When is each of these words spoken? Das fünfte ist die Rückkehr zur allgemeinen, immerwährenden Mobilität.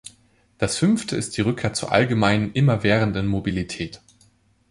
Das 0.57 0.79
fünfte 0.79 1.15
ist 1.15 1.37
die 1.37 1.41
Rückkehr 1.41 1.73
zur 1.75 1.91
allgemeinen, 1.91 2.53
immerwährenden 2.53 3.27
Mobilität. 3.27 4.01